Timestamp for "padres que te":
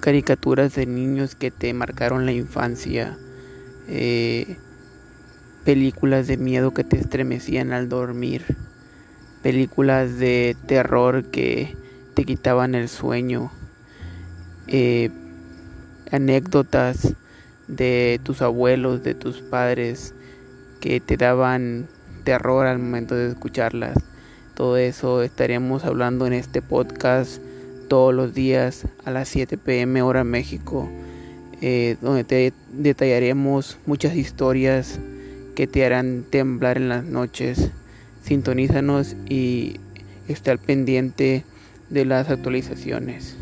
19.40-21.16